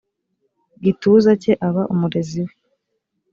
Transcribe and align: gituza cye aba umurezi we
gituza 0.83 1.31
cye 1.41 1.53
aba 1.67 1.83
umurezi 1.93 2.39
we 2.47 2.53